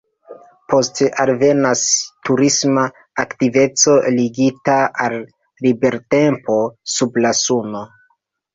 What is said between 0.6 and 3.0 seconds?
Poste alvenas turisma